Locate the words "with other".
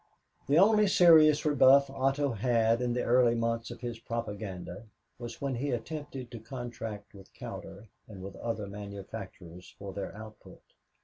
8.23-8.65